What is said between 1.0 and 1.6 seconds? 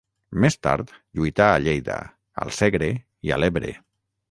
lluità a